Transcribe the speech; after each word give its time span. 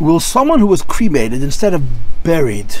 Will 0.00 0.18
someone 0.18 0.58
who 0.58 0.66
was 0.66 0.82
cremated 0.82 1.42
instead 1.42 1.72
of 1.72 1.84
buried 2.24 2.76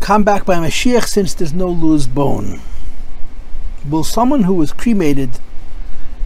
come 0.00 0.22
back 0.22 0.46
by 0.46 0.56
Mashiach 0.56 1.06
since 1.08 1.34
there's 1.34 1.52
no 1.52 1.68
loose 1.68 2.06
bone? 2.06 2.60
Will 3.88 4.04
someone 4.04 4.44
who 4.44 4.54
was 4.54 4.72
cremated 4.72 5.40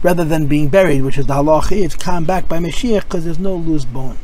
rather 0.03 0.23
than 0.23 0.45
being 0.45 0.69
buried, 0.69 1.01
which 1.01 1.17
is 1.17 1.25
the 1.25 1.33
halach, 1.33 1.99
come 1.99 2.25
back 2.25 2.47
by 2.47 2.59
Mashiach 2.59 3.03
because 3.03 3.25
there's 3.25 3.39
no 3.39 3.55
loose 3.55 3.85
bone? 3.85 4.17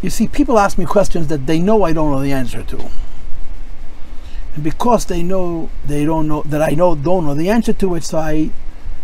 You 0.00 0.10
see, 0.10 0.28
people 0.28 0.58
ask 0.58 0.78
me 0.78 0.86
questions 0.86 1.26
that 1.26 1.46
they 1.46 1.58
know 1.58 1.82
I 1.82 1.92
don't 1.92 2.12
know 2.12 2.22
the 2.22 2.32
answer 2.32 2.62
to. 2.62 2.90
And 4.54 4.64
because 4.64 5.06
they 5.06 5.22
know 5.22 5.70
they 5.84 6.04
don't 6.04 6.28
know 6.28 6.42
that 6.42 6.62
I 6.62 6.70
know 6.70 6.94
don't 6.94 7.26
know 7.26 7.34
the 7.34 7.50
answer 7.50 7.72
to 7.74 7.94
it, 7.96 8.04
so 8.04 8.18
I 8.18 8.50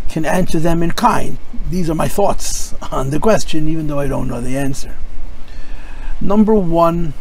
can 0.09 0.25
answer 0.25 0.59
them 0.59 0.81
in 0.81 0.91
kind. 0.91 1.37
These 1.69 1.89
are 1.89 1.95
my 1.95 2.07
thoughts 2.07 2.73
on 2.91 3.09
the 3.09 3.19
question, 3.19 3.67
even 3.67 3.87
though 3.87 3.99
I 3.99 4.07
don't 4.07 4.27
know 4.27 4.41
the 4.41 4.57
answer. 4.57 4.95
Number 6.21 6.53
one, 6.53 7.13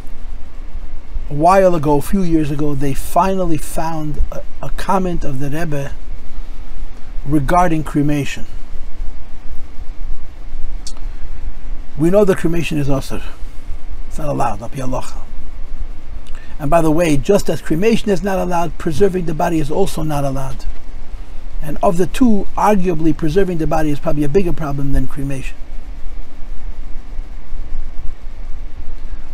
a 1.28 1.34
while 1.34 1.74
ago, 1.74 1.98
a 1.98 2.02
few 2.02 2.22
years 2.22 2.50
ago, 2.50 2.74
they 2.74 2.94
finally 2.94 3.56
found 3.56 4.20
a, 4.30 4.42
a 4.62 4.70
comment 4.70 5.24
of 5.24 5.40
the 5.40 5.50
Rebbe 5.50 5.92
regarding 7.26 7.82
cremation. 7.82 8.46
We 11.98 12.10
know 12.10 12.24
that 12.24 12.38
cremation 12.38 12.78
is 12.78 12.88
also 12.88 13.20
it's 14.16 14.18
not 14.18 14.28
allowed, 14.28 14.62
And 16.58 16.70
by 16.70 16.80
the 16.80 16.90
way, 16.90 17.16
just 17.18 17.50
as 17.50 17.60
cremation 17.60 18.10
is 18.10 18.22
not 18.22 18.38
allowed, 18.38 18.78
preserving 18.78 19.26
the 19.26 19.34
body 19.34 19.58
is 19.58 19.70
also 19.70 20.02
not 20.02 20.24
allowed. 20.24 20.64
And 21.62 21.78
of 21.82 21.96
the 21.96 22.06
two, 22.06 22.46
arguably 22.56 23.16
preserving 23.16 23.58
the 23.58 23.66
body 23.66 23.90
is 23.90 23.98
probably 23.98 24.24
a 24.24 24.28
bigger 24.28 24.52
problem 24.52 24.92
than 24.92 25.06
cremation. 25.06 25.56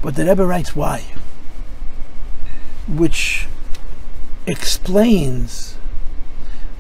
But 0.01 0.17
the 0.17 0.25
Rebbe 0.25 0.45
writes 0.45 0.75
why, 0.75 1.05
which 2.89 3.47
explains 4.47 5.77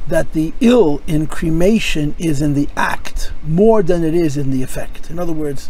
that 0.08 0.32
the 0.32 0.52
ill 0.60 1.00
in 1.06 1.28
cremation 1.28 2.16
is 2.18 2.42
in 2.42 2.54
the 2.54 2.68
act 2.76 3.32
more 3.44 3.82
than 3.82 4.02
it 4.02 4.14
is 4.14 4.36
in 4.36 4.50
the 4.50 4.62
effect. 4.62 5.08
In 5.10 5.18
other 5.18 5.32
words, 5.32 5.68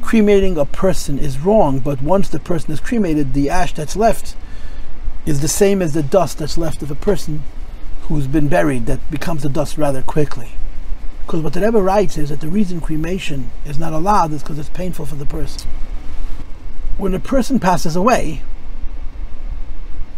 cremating 0.00 0.56
a 0.56 0.64
person 0.64 1.18
is 1.18 1.38
wrong, 1.38 1.78
but 1.78 2.00
once 2.00 2.28
the 2.28 2.40
person 2.40 2.72
is 2.72 2.80
cremated, 2.80 3.34
the 3.34 3.50
ash 3.50 3.74
that's 3.74 3.96
left 3.96 4.34
is 5.26 5.42
the 5.42 5.48
same 5.48 5.82
as 5.82 5.92
the 5.92 6.02
dust 6.02 6.38
that's 6.38 6.56
left 6.56 6.82
of 6.82 6.90
a 6.90 6.94
person 6.94 7.42
who's 8.10 8.26
been 8.26 8.48
buried 8.48 8.86
that 8.86 9.08
becomes 9.08 9.44
the 9.44 9.48
dust 9.48 9.78
rather 9.78 10.02
quickly. 10.02 10.50
Because 11.24 11.42
what 11.42 11.52
the 11.52 11.60
Rebbe 11.60 11.80
writes 11.80 12.18
is 12.18 12.30
that 12.30 12.40
the 12.40 12.48
reason 12.48 12.80
cremation 12.80 13.52
is 13.64 13.78
not 13.78 13.92
allowed 13.92 14.32
is 14.32 14.42
because 14.42 14.58
it's 14.58 14.68
painful 14.68 15.06
for 15.06 15.14
the 15.14 15.24
person. 15.24 15.70
When 16.98 17.14
a 17.14 17.20
person 17.20 17.60
passes 17.60 17.94
away, 17.94 18.42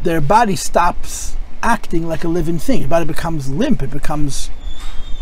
their 0.05 0.23
body 0.23 0.57
stops 0.57 1.37
acting 1.63 2.09
like 2.09 2.25
a 2.25 2.29
living 2.29 2.59
thing. 2.59 2.81
Your 2.81 2.89
body 2.89 3.05
becomes 3.05 3.51
limp, 3.51 3.83
it 3.83 3.91
becomes 3.91 4.49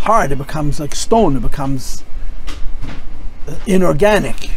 hard, 0.02 0.30
it 0.30 0.38
becomes 0.38 0.78
like 0.78 0.94
stone, 0.94 1.36
it 1.36 1.42
becomes 1.42 2.05
uh, 3.48 3.58
inorganic. 3.66 4.48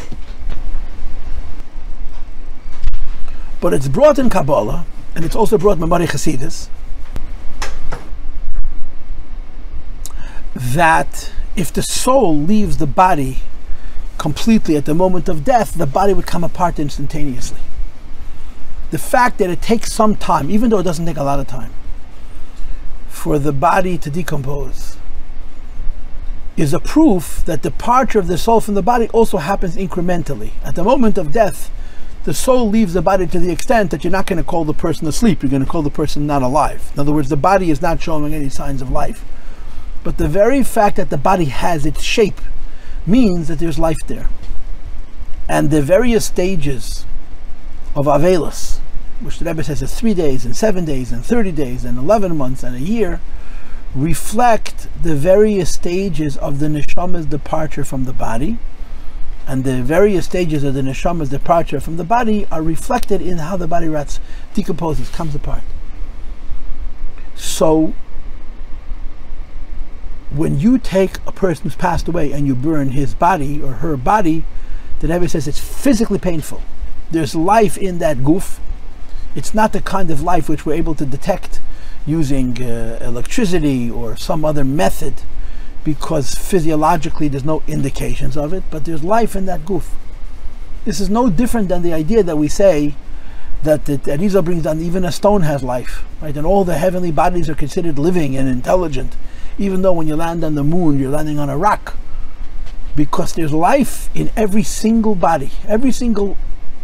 But 3.60 3.74
it's 3.74 3.88
brought 3.88 4.20
in 4.20 4.30
Kabbalah, 4.30 4.86
and 5.16 5.26
it's 5.26 5.36
also 5.36 5.58
brought 5.58 5.80
in 5.80 5.84
Mamari 5.84 6.06
Chasidis, 6.06 6.70
that 10.74 11.32
if 11.56 11.72
the 11.72 11.82
soul 11.84 12.36
leaves 12.36 12.78
the 12.78 12.88
body 12.88 13.40
completely 14.18 14.76
at 14.76 14.86
the 14.86 14.94
moment 14.94 15.28
of 15.30 15.44
death, 15.44 15.74
the 15.74 15.88
body 15.88 16.14
would 16.14 16.26
come 16.26 16.44
apart 16.44 16.80
instantaneously. 16.80 17.60
The 18.92 18.98
fact 18.98 19.38
that 19.40 19.50
it 19.50 19.62
takes 19.62 19.92
some 19.92 20.16
time, 20.16 20.50
even 20.50 20.70
though 20.70 20.80
it 20.80 20.84
doesn't 20.84 21.06
take 21.06 21.18
a 21.18 21.24
lot 21.24 21.40
of 21.40 21.48
time, 21.48 21.74
for 23.08 23.40
the 23.40 23.52
body 23.52 23.98
to 23.98 24.10
decompose, 24.10 24.98
is 26.56 26.74
a 26.74 26.80
proof 26.80 27.44
that 27.46 27.64
departure 27.64 28.20
of 28.20 28.28
the 28.28 28.38
soul 28.38 28.62
from 28.62 28.76
the 28.76 28.84
body 28.84 29.10
also 29.10 29.38
happens 29.38 29.76
incrementally. 29.76 30.52
At 30.64 30.76
the 30.76 30.84
moment 30.84 31.18
of 31.18 31.32
death, 31.32 31.72
the 32.26 32.34
soul 32.34 32.70
leaves 32.70 32.94
the 32.94 33.02
body 33.02 33.28
to 33.28 33.40
the 33.40 33.52
extent 33.52 33.92
that 33.92 34.04
you're 34.04 34.12
not 34.12 34.28
going 34.28 34.38
to 34.38 34.44
call 34.44 34.64
the 34.64 34.74
person 34.74 35.08
asleep, 35.08 35.42
you're 35.42 35.50
going 35.50 35.66
to 35.66 35.70
call 35.70 35.82
the 35.82 35.90
person 35.90 36.28
not 36.28 36.44
alive. 36.44 36.92
In 36.94 37.00
other 37.00 37.12
words, 37.12 37.30
the 37.30 37.36
body 37.36 37.72
is 37.72 37.82
not 37.82 38.02
showing 38.02 38.34
any 38.34 38.50
signs 38.50 38.82
of 38.82 38.90
life. 38.90 39.26
But 40.04 40.18
the 40.18 40.28
very 40.28 40.64
fact 40.64 40.98
that 40.98 41.10
the 41.10 41.18
body 41.18 41.46
has 41.46 41.86
its 41.86 42.02
shape 42.02 42.42
means 43.06 43.48
that 43.48 43.60
there's 43.60 43.80
life 43.80 44.00
there. 44.08 44.30
And 45.48 45.72
the 45.72 45.82
various 45.82 46.26
stages 46.26 47.06
of 47.96 48.06
Avelis, 48.06 48.80
which 49.22 49.40
the 49.40 49.46
Rebbe 49.46 49.64
says 49.64 49.82
is 49.82 49.94
three 49.94 50.14
days, 50.14 50.46
and 50.46 50.56
seven 50.56 50.86
days, 50.86 51.12
and 51.12 51.26
30 51.26 51.52
days, 51.52 51.86
and 51.86 51.98
11 51.98 52.36
months, 52.38 52.64
and 52.64 52.76
a 52.76 52.80
year, 52.80 53.22
reflect 53.96 54.88
the 55.02 55.16
various 55.16 55.74
stages 55.74 56.38
of 56.38 56.60
the 56.60 56.68
neshama's 56.68 57.26
departure 57.26 57.84
from 57.84 58.06
the 58.06 58.14
body, 58.14 58.58
and 59.46 59.64
the 59.64 59.84
various 59.84 60.26
stages 60.26 60.64
of 60.64 60.74
the 60.74 60.82
neshama's 60.82 61.30
departure 61.30 61.80
from 61.80 61.98
the 61.98 62.04
body 62.04 62.48
are 62.52 62.64
reflected 62.64 63.22
in 63.22 63.38
how 63.38 63.58
the 63.58 63.68
body 63.68 63.88
rats 63.88 64.20
decomposes, 64.54 65.10
comes 65.10 65.36
apart. 65.36 65.64
So, 67.36 67.94
when 70.34 70.60
you 70.60 70.78
take 70.78 71.18
a 71.28 71.32
person 71.32 71.64
who's 71.64 71.76
passed 71.76 72.08
away 72.08 72.32
and 72.32 72.48
you 72.48 72.56
burn 72.56 72.90
his 72.90 73.14
body 73.14 73.62
or 73.62 73.74
her 73.74 73.96
body, 73.96 74.46
the 75.00 75.08
Rebbe 75.08 75.30
says 75.30 75.48
it's 75.48 75.60
physically 75.60 76.20
painful. 76.20 76.62
There's 77.12 77.36
life 77.36 77.78
in 77.78 78.00
that 78.00 78.18
guf. 78.18 78.60
It's 79.36 79.54
not 79.54 79.74
the 79.74 79.82
kind 79.82 80.10
of 80.10 80.22
life 80.22 80.50
which 80.50 80.66
we're 80.66 80.74
able 80.74 80.96
to 80.96 81.06
detect 81.06 81.62
using 82.06 82.62
uh, 82.62 82.98
electricity 83.02 83.90
or 83.90 84.18
some 84.18 84.44
other 84.44 84.64
method 84.64 85.22
because 85.84 86.34
physiologically 86.34 87.28
there's 87.28 87.46
no 87.46 87.62
indications 87.68 88.38
of 88.38 88.54
it, 88.54 88.64
but 88.72 88.86
there's 88.86 89.04
life 89.04 89.36
in 89.36 89.46
that 89.46 89.62
guf. 89.62 89.90
This 90.86 91.00
is 91.00 91.10
no 91.10 91.30
different 91.30 91.70
than 91.70 91.82
the 91.82 91.94
idea 91.94 92.24
that 92.24 92.38
we 92.38 92.48
say 92.48 92.96
that 93.64 93.86
the 93.86 93.98
Arizal 93.98 94.44
brings 94.44 94.64
down 94.64 94.82
even 94.82 95.06
a 95.06 95.12
stone 95.12 95.42
has 95.42 95.64
life, 95.64 96.04
right? 96.22 96.36
And 96.36 96.46
all 96.46 96.64
the 96.64 96.78
heavenly 96.78 97.12
bodies 97.12 97.50
are 97.50 97.56
considered 97.56 97.98
living 97.98 98.36
and 98.36 98.50
intelligent, 98.50 99.16
even 99.58 99.82
though 99.82 99.94
when 99.94 100.08
you 100.08 100.16
land 100.16 100.44
on 100.44 100.56
the 100.56 100.64
moon, 100.64 101.00
you're 101.00 101.12
landing 101.12 101.40
on 101.40 101.50
a 101.50 101.58
rock, 101.58 101.98
because 102.96 103.34
there's 103.34 103.54
life 103.54 104.10
in 104.16 104.32
every 104.36 104.64
single 104.64 105.16
body, 105.16 105.52
every 105.68 105.92
single 105.92 106.38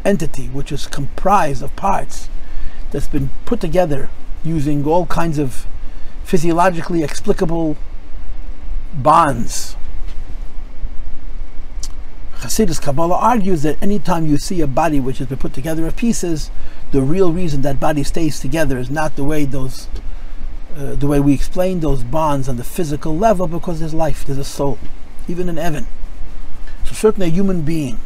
entity, 0.03 0.47
which 0.47 0.71
is 0.71 0.87
comprised 0.87 1.61
of 1.61 1.75
parts 1.75 2.29
that's 2.91 3.07
been 3.07 3.29
put 3.45 3.59
together 3.59 4.09
using 4.43 4.85
all 4.85 5.05
kinds 5.05 5.37
of 5.37 5.65
physiologically 6.23 7.03
explicable 7.03 7.77
bonds. 8.93 9.75
Hasidus 12.37 12.81
Kabbalah 12.81 13.17
argues 13.17 13.63
that 13.63 13.81
anytime 13.83 14.25
you 14.25 14.37
see 14.37 14.61
a 14.61 14.67
body 14.67 14.99
which 14.99 15.17
has 15.17 15.27
been 15.27 15.37
put 15.37 15.53
together 15.53 15.85
of 15.85 15.97
pieces, 15.97 16.49
the 16.91 17.01
real 17.01 17.33
reason 17.33 17.61
that 17.63 17.79
body 17.79 18.03
stays 18.03 18.39
together 18.39 18.77
is 18.77 18.89
not 18.89 19.15
the 19.17 19.23
way 19.23 19.43
those, 19.43 19.87
uh, 20.75 20.95
the 20.95 21.07
way 21.07 21.19
we 21.19 21.33
explain 21.33 21.79
those 21.79 22.03
bonds 22.03 22.47
on 22.47 22.57
the 22.57 22.63
physical 22.63 23.17
level, 23.17 23.47
because 23.47 23.79
there's 23.79 23.93
life, 23.93 24.25
there's 24.25 24.37
a 24.37 24.43
soul, 24.43 24.77
even 25.27 25.49
in 25.49 25.57
heaven. 25.57 25.87
So 26.85 26.93
certainly 26.93 27.27
a 27.27 27.31
human 27.31 27.61
being 27.61 27.99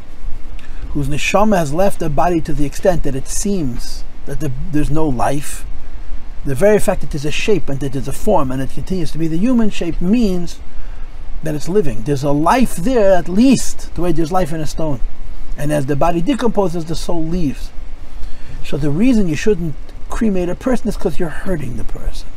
whose 0.91 1.07
neshama 1.09 1.57
has 1.57 1.74
left 1.74 2.01
a 2.01 2.09
body 2.09 2.40
to 2.41 2.53
the 2.53 2.66
extent 2.66 3.03
that 3.03 3.16
it 3.16 3.28
seems 3.28 4.03
that 4.25 4.40
the, 4.40 4.51
there's 4.72 4.91
no 4.91 5.07
life, 5.07 5.66
the 6.46 6.56
very 6.56 6.79
fact 6.79 7.01
that 7.01 7.12
there's 7.12 7.25
a 7.25 7.31
shape 7.31 7.69
and 7.69 7.79
that 7.79 7.94
there's 7.94 8.07
a 8.07 8.13
form 8.13 8.51
and 8.51 8.62
it 8.62 8.69
continues 8.69 9.12
to 9.12 9.18
be 9.18 9.27
the 9.27 9.38
human 9.38 9.69
shape 9.69 10.00
means 10.01 10.59
that 11.42 11.56
it's 11.56 11.68
living. 11.68 12.04
There's 12.04 12.24
a 12.24 12.31
life 12.31 12.75
there 12.75 13.13
at 13.13 13.27
least, 13.27 13.94
the 13.95 14.01
way 14.01 14.12
there's 14.12 14.31
life 14.31 14.54
in 14.54 14.62
a 14.62 14.68
stone. 14.68 15.01
And 15.57 15.71
as 15.71 15.86
the 15.86 15.95
body 15.95 16.21
decomposes, 16.21 16.86
the 16.86 16.95
soul 16.95 17.24
leaves. 17.24 17.71
So 18.63 18.77
the 18.77 18.89
reason 18.89 19.27
you 19.27 19.36
shouldn't 19.36 19.75
cremate 20.09 20.50
a 20.50 20.56
person 20.56 20.88
is 20.88 20.95
because 20.95 21.19
you're 21.19 21.30
hurting 21.30 21.77
the 21.77 21.83
person. 21.83 22.27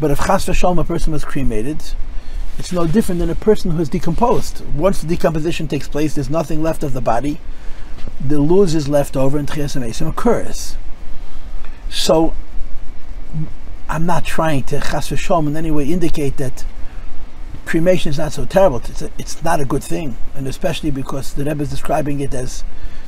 But 0.00 0.10
if 0.10 0.18
chas 0.18 0.46
v'shalom 0.46 0.80
a 0.80 0.84
person 0.84 1.12
was 1.12 1.24
cremated, 1.24 1.82
it's 2.58 2.72
no 2.72 2.86
different 2.86 3.20
than 3.20 3.30
a 3.30 3.34
person 3.34 3.70
who 3.70 3.80
is 3.80 3.88
decomposed. 3.88 4.64
Once 4.74 5.00
the 5.00 5.06
decomposition 5.06 5.68
takes 5.68 5.88
place, 5.88 6.14
there's 6.14 6.30
nothing 6.30 6.62
left 6.62 6.82
of 6.82 6.94
the 6.94 7.00
body. 7.00 7.38
The 8.20 8.40
luz 8.40 8.74
is 8.74 8.88
left 8.88 9.16
over 9.16 9.38
and 9.38 9.46
tchias 9.46 10.08
occurs. 10.08 10.76
So 11.90 12.34
I'm 13.88 14.06
not 14.06 14.24
trying 14.24 14.62
to 14.64 14.80
chas 14.80 15.10
v'shalom 15.10 15.48
in 15.48 15.56
any 15.56 15.70
way 15.70 15.84
indicate 15.84 16.38
that 16.38 16.64
cremation 17.66 18.10
is 18.10 18.18
not 18.18 18.32
so 18.32 18.44
terrible. 18.44 18.78
It's, 18.78 19.02
a, 19.02 19.10
it's 19.18 19.44
not 19.44 19.60
a 19.60 19.64
good 19.64 19.84
thing, 19.84 20.16
and 20.34 20.48
especially 20.48 20.90
because 20.90 21.34
the 21.34 21.44
Rebbe 21.44 21.62
is 21.62 21.70
describing 21.70 22.20
it 22.20 22.34
as, 22.34 22.64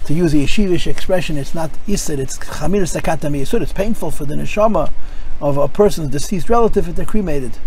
to 0.06 0.14
use 0.14 0.32
the 0.32 0.44
yeshivish 0.44 0.86
expression, 0.86 1.36
it's 1.36 1.54
not 1.54 1.70
issur, 1.86 2.18
it's 2.18 2.38
chamira 2.38 2.88
sakanta 2.88 3.30
me'isura. 3.30 3.62
It's 3.62 3.72
painful 3.72 4.10
for 4.10 4.24
the 4.24 4.34
neshama 4.34 4.92
of 5.40 5.56
a 5.56 5.68
person's 5.68 6.10
deceased 6.10 6.48
relative 6.48 6.88
if 6.88 6.96
they're 6.96 7.06
cremated. 7.06 7.58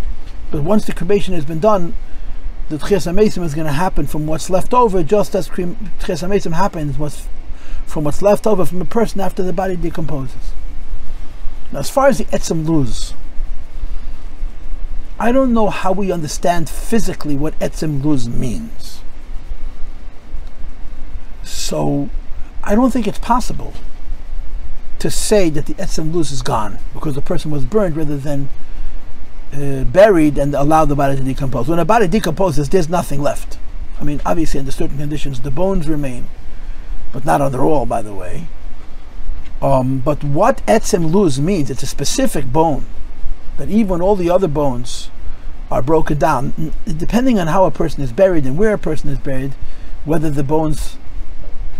But 0.52 0.64
once 0.64 0.86
the 0.86 0.94
cremation 0.94 1.34
has 1.34 1.46
been 1.46 1.60
done, 1.60 1.96
the 2.70 2.78
Tchias 2.78 3.12
HaMesim 3.12 3.44
is 3.44 3.54
going 3.54 3.68
to 3.68 3.74
happen 3.74 4.08
from 4.08 4.26
what's 4.26 4.50
left 4.50 4.74
over, 4.74 5.04
just 5.04 5.36
as 5.36 5.50
Tchias 5.50 5.76
HaMesim 6.00 6.54
happens 6.54 6.98
what's, 6.98 7.28
from 7.86 8.04
what's 8.04 8.22
left 8.22 8.48
over 8.48 8.66
from 8.66 8.82
a 8.82 8.86
person 8.86 9.22
after 9.22 9.44
the 9.44 9.54
body 9.54 9.76
decomposes. 9.76 10.54
Now, 11.72 11.80
as 11.80 11.90
far 11.90 12.08
as 12.08 12.18
the 12.18 12.26
Etzem 12.26 12.68
Luz, 12.68 13.14
I 15.20 15.32
don't 15.32 15.54
know 15.54 15.70
how 15.70 15.92
we 15.92 16.12
understand 16.12 16.70
physically 16.70 17.36
what 17.36 17.58
Etzem 17.60 18.04
Luz 18.04 18.28
means. 18.28 19.02
So, 21.44 22.10
I 22.66 22.76
don't 22.76 22.92
think 22.92 23.08
it's 23.08 23.20
possible 23.20 23.74
to 25.00 25.12
say 25.12 25.50
that 25.52 25.68
the 25.68 25.76
Etzem 25.76 26.14
Luz 26.14 26.32
is 26.32 26.42
gone 26.42 26.80
because 26.94 27.14
the 27.14 27.22
person 27.22 27.52
was 27.52 27.64
burned 27.64 27.96
rather 27.96 28.18
than 28.18 28.50
uh, 29.54 29.84
buried 29.84 30.38
and 30.40 30.56
allow 30.56 30.84
the 30.84 30.96
body 30.96 31.16
to 31.16 31.24
decompose. 31.24 31.68
When 31.68 31.78
a 31.78 31.86
body 31.86 32.08
decomposes, 32.08 32.70
there's 32.70 32.90
nothing 32.90 33.22
left. 33.22 33.60
I 34.02 34.04
mean, 34.04 34.20
obviously, 34.26 34.60
under 34.60 34.72
certain 34.72 34.98
conditions, 34.98 35.42
the 35.42 35.52
bones 35.52 35.88
remain, 35.88 36.28
but 37.14 37.24
not 37.24 37.40
under 37.40 37.62
all, 37.62 37.86
by 37.86 38.02
the 38.02 38.14
way. 38.14 38.48
Um, 39.62 40.00
but 40.00 40.24
what 40.24 40.66
etzem 40.66 41.14
luz 41.14 41.40
means, 41.40 41.70
it's 41.70 41.84
a 41.84 41.88
specific 41.88 42.52
bone 42.52 42.86
that 43.58 43.70
even 43.70 44.02
all 44.02 44.16
the 44.16 44.30
other 44.30 44.48
bones 44.48 45.10
are 45.72 45.82
broken 45.82 46.18
down, 46.18 46.74
depending 46.86 47.40
on 47.40 47.48
how 47.48 47.66
a 47.66 47.72
person 47.72 48.04
is 48.04 48.12
buried 48.12 48.46
and 48.46 48.58
where 48.58 48.74
a 48.74 48.78
person 48.78 49.10
is 49.10 49.20
buried, 49.20 49.54
whether 50.04 50.30
the 50.30 50.44
bones 50.44 50.98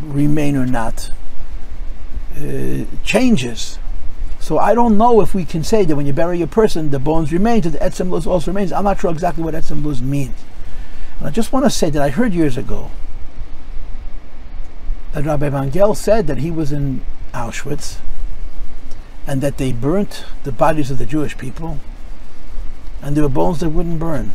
remain 0.02 0.56
or 0.56 0.66
not, 0.66 1.12
uh, 2.38 2.86
changes 3.04 3.80
so 4.46 4.60
I 4.60 4.76
don't 4.76 4.96
know 4.96 5.22
if 5.22 5.34
we 5.34 5.44
can 5.44 5.64
say 5.64 5.86
that 5.86 5.96
when 5.96 6.06
you 6.06 6.14
bury 6.14 6.40
a 6.44 6.46
person, 6.46 6.92
the 6.92 7.00
bones 7.00 7.34
remain, 7.34 7.62
that 7.62 7.72
the 7.72 7.80
etzem 7.80 8.12
luz 8.12 8.28
also 8.28 8.52
remains. 8.52 8.72
I'm 8.72 8.84
not 8.84 9.00
sure 9.00 9.10
exactly 9.10 9.44
what 9.44 9.56
etzem 9.56 9.84
luz 9.84 10.04
means. 10.04 10.36
And 11.18 11.28
I 11.28 11.32
just 11.32 11.52
want 11.52 11.66
to 11.66 11.72
say 11.72 11.90
that 11.90 12.00
I 12.00 12.12
heard 12.12 12.32
years 12.32 12.56
ago 12.56 12.92
that 15.14 15.26
Rabbi 15.26 15.50
Vangel 15.50 15.98
said 15.98 16.28
that 16.28 16.38
he 16.38 16.52
was 16.52 16.72
in 16.72 17.04
Auschwitz 17.34 17.98
and 19.26 19.42
that 19.42 19.58
they 19.58 19.72
burnt 19.72 20.26
the 20.44 20.52
bodies 20.52 20.92
of 20.92 21.00
the 21.00 21.08
Jewish 21.08 21.36
people 21.40 21.80
and 23.02 23.18
there 23.18 23.24
were 23.24 23.30
bones 23.30 23.62
that 23.62 23.70
wouldn't 23.70 23.98
burn. 23.98 24.34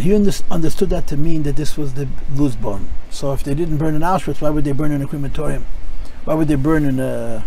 He 0.00 0.14
understood 0.14 0.90
that 0.90 1.06
to 1.08 1.16
mean 1.16 1.42
that 1.44 1.56
this 1.56 1.76
was 1.76 1.94
the 1.94 2.08
luz 2.34 2.56
bone. 2.56 2.88
So 3.10 3.32
if 3.32 3.42
they 3.42 3.54
didn't 3.54 3.78
burn 3.78 3.94
in 3.94 4.02
Auschwitz, 4.02 4.40
why 4.40 4.50
would 4.50 4.64
they 4.64 4.72
burn 4.72 4.92
in 4.92 5.02
a 5.02 5.06
crematorium? 5.06 5.66
Why 6.24 6.34
would 6.34 6.48
they 6.48 6.54
burn 6.56 6.84
in 6.84 7.00
a 7.00 7.44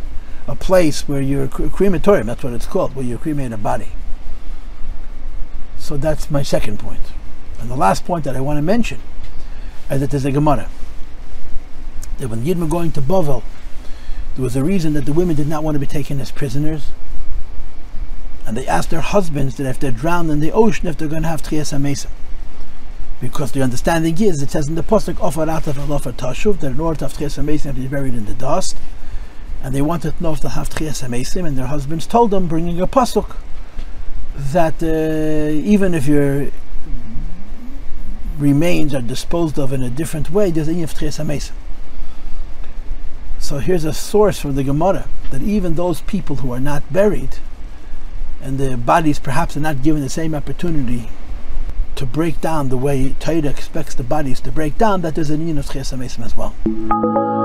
a 0.47 0.55
place 0.55 1.07
where 1.07 1.21
you're 1.21 1.45
a 1.45 1.47
crematorium, 1.47 2.27
that's 2.27 2.43
what 2.43 2.53
it's 2.53 2.65
called, 2.65 2.95
where 2.95 3.05
you 3.05 3.17
cremate 3.17 3.51
a 3.51 3.57
body. 3.57 3.89
So 5.77 5.97
that's 5.97 6.29
my 6.29 6.43
second 6.43 6.79
point. 6.79 7.11
And 7.59 7.69
the 7.69 7.75
last 7.75 8.05
point 8.05 8.25
that 8.25 8.35
I 8.35 8.41
want 8.41 8.57
to 8.57 8.61
mention 8.61 8.99
is 9.89 10.01
that 10.01 10.11
there's 10.11 10.25
a 10.25 10.31
Gemara. 10.31 10.69
That 12.17 12.29
when 12.29 12.43
Yidden 12.43 12.59
were 12.59 12.67
going 12.67 12.91
to 12.93 13.01
Bovel, 13.01 13.43
there 14.35 14.43
was 14.43 14.55
a 14.55 14.63
reason 14.63 14.93
that 14.93 15.05
the 15.05 15.13
women 15.13 15.35
did 15.35 15.47
not 15.47 15.63
want 15.63 15.75
to 15.75 15.79
be 15.79 15.87
taken 15.87 16.19
as 16.19 16.31
prisoners. 16.31 16.89
And 18.45 18.57
they 18.57 18.67
asked 18.67 18.89
their 18.89 19.01
husbands 19.01 19.55
that 19.57 19.67
if 19.67 19.79
they're 19.79 19.91
drowned 19.91 20.29
in 20.29 20.41
the 20.41 20.51
ocean, 20.51 20.87
if 20.87 20.97
they're 20.97 21.07
going 21.07 21.21
to 21.21 21.27
have 21.29 21.41
Tchias 21.41 21.77
HaMesim. 21.77 22.09
Because 23.23 23.53
the 23.53 23.61
understanding 23.61 24.21
is, 24.21 24.41
it 24.41 24.51
says 24.51 24.67
in 24.67 24.75
the 24.75 24.83
Pasuk, 24.83 25.13
Ofarat 25.13 25.65
of 25.67 25.77
Alofa 25.77 26.11
Tashuv, 26.11 26.59
that 26.59 26.71
in 26.71 26.79
order 26.81 26.99
to 26.99 27.05
have 27.05 27.13
Tchias 27.13 27.63
have 27.63 27.75
be 27.77 27.87
buried 27.87 28.15
in 28.15 28.25
the 28.25 28.33
dust 28.33 28.75
and 29.61 29.73
they 29.73 29.81
wanted 29.81 30.17
to 30.17 30.21
know 30.21 30.33
if 30.33 30.41
they 30.41 30.49
have 30.49 30.69
Tchias 30.69 31.01
and 31.47 31.57
their 31.57 31.67
husbands 31.67 32.05
told 32.05 32.31
them, 32.31 32.47
bringing 32.47 32.81
a 32.81 32.85
pasuk, 32.85 33.37
that 34.35 34.83
uh, 34.83 35.53
even 35.53 35.93
if 35.93 36.05
your 36.05 36.49
remains 38.37 38.93
are 38.93 39.01
disposed 39.01 39.57
of 39.57 39.71
in 39.71 39.81
a 39.81 39.89
different 39.89 40.29
way, 40.29 40.51
there's 40.51 40.67
a 40.67 40.83
of 40.83 40.93
Tchias. 40.93 41.51
So 43.39 43.59
here's 43.59 43.85
a 43.85 43.93
source 43.93 44.37
from 44.37 44.55
the 44.55 44.65
Gemara 44.65 45.07
that 45.31 45.41
even 45.41 45.75
those 45.75 46.01
people 46.01 46.35
who 46.37 46.51
are 46.51 46.59
not 46.59 46.91
buried, 46.91 47.37
and 48.41 48.59
their 48.59 48.75
bodies 48.75 49.17
perhaps 49.17 49.55
are 49.55 49.61
not 49.61 49.81
given 49.81 50.01
the 50.01 50.09
same 50.09 50.35
opportunity 50.35 51.09
to 51.95 52.05
break 52.05 52.41
down 52.41 52.69
the 52.69 52.77
way 52.77 53.15
Torah 53.19 53.49
expects 53.49 53.95
the 53.95 54.03
bodies 54.03 54.41
to 54.41 54.51
break 54.51 54.77
down, 54.77 55.01
that 55.01 55.15
there's 55.15 55.29
a 55.29 55.37
Yin 55.37 55.57
of 55.57 55.65
Tchias 55.65 55.95
HaMesim 55.95 56.25
as 56.25 56.35
well. 56.35 57.42